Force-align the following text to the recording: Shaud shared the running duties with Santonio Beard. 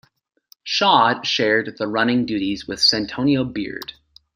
Shaud 0.63 1.27
shared 1.27 1.77
the 1.77 1.87
running 1.87 2.25
duties 2.25 2.67
with 2.67 2.81
Santonio 2.81 3.43
Beard. 3.43 3.93